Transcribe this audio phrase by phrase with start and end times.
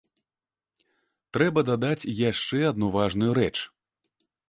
[1.37, 3.55] Трэба дадаць яшчэ адну важную рэч.